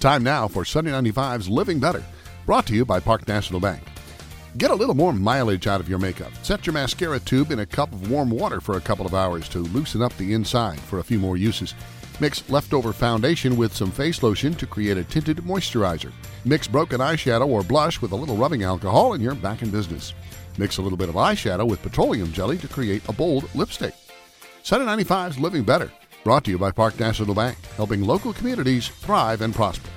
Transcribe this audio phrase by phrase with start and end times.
[0.00, 2.04] Time now for Sunny 95's Living Better,
[2.46, 3.82] brought to you by Park National Bank.
[4.56, 6.30] Get a little more mileage out of your makeup.
[6.42, 9.48] Set your mascara tube in a cup of warm water for a couple of hours
[9.48, 11.74] to loosen up the inside for a few more uses.
[12.20, 16.12] Mix leftover foundation with some face lotion to create a tinted moisturizer.
[16.44, 20.14] Mix broken eyeshadow or blush with a little rubbing alcohol and you're back in business.
[20.58, 23.94] Mix a little bit of eyeshadow with petroleum jelly to create a bold lipstick.
[24.62, 25.90] Sunny 95's Living Better,
[26.24, 29.90] brought to you by Park National Bank, helping local communities thrive and prosper.